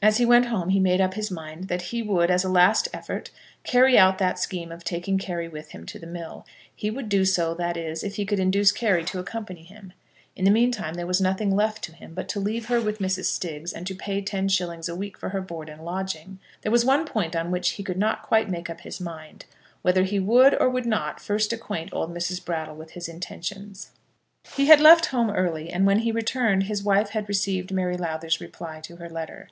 [0.00, 2.86] As he went home he made up his mind that he would, as a last
[2.94, 3.30] effort,
[3.64, 7.24] carry out that scheme of taking Carry with him to the mill; he would do
[7.24, 9.92] so, that is, if he could induce Carry to accompany him.
[10.36, 13.24] In the meantime, there was nothing left to him but to leave her with Mrs.
[13.24, 16.38] Stiggs, and to pay ten shillings a week for her board and lodging.
[16.62, 19.46] There was one point on which he could not quite make up his mind;
[19.82, 22.42] whether he would or would not first acquaint old Mrs.
[22.44, 23.74] Brattle with his intention.
[24.56, 28.40] He had left home early, and when he returned his wife had received Mary Lowther's
[28.40, 29.48] reply to her letter.